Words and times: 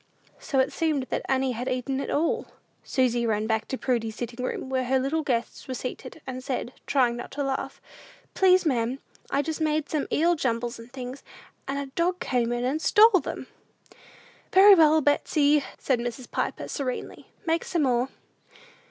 So 0.39 0.57
it 0.57 0.73
seemed 0.73 1.03
that 1.11 1.23
Annie 1.29 1.51
had 1.51 1.69
eaten 1.69 1.99
it 1.99 2.09
all. 2.09 2.47
Susy 2.83 3.23
ran 3.27 3.45
back 3.45 3.67
to 3.67 3.77
Prudy's 3.77 4.15
sitting 4.15 4.43
room, 4.43 4.67
where 4.67 4.85
her 4.85 4.97
little 4.97 5.21
guests 5.21 5.67
were 5.67 5.75
seated, 5.75 6.21
and 6.25 6.43
said, 6.43 6.73
trying 6.87 7.15
not 7.17 7.29
to 7.33 7.43
laugh, 7.43 7.79
"Please, 8.33 8.65
ma'am, 8.65 8.97
I 9.29 9.43
just 9.43 9.61
made 9.61 9.89
some 9.91 10.07
eel 10.11 10.33
jumbles 10.33 10.79
and 10.79 10.91
things, 10.91 11.21
and 11.67 11.77
a 11.77 11.85
dog 11.91 12.19
came 12.19 12.51
in 12.51 12.65
and 12.65 12.81
stole 12.81 13.19
them." 13.19 13.45
"Very 14.51 14.73
well, 14.73 15.01
Betsey," 15.01 15.63
said 15.77 15.99
Mrs. 15.99 16.31
Piper, 16.31 16.67
serenely; 16.67 17.27
"make 17.45 17.63
some 17.63 17.83
more." 17.83 18.09